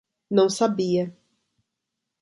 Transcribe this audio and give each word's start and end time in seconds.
Não 0.31 0.49
sabia. 0.49 1.15